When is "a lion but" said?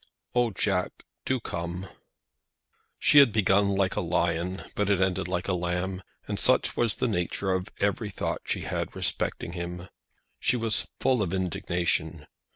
3.95-4.87